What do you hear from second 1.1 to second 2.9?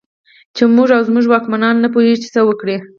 واکمنان نه پوهېږي چې څه وکړي.